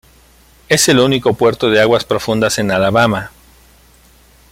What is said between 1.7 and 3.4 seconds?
aguas profundas en Alabama.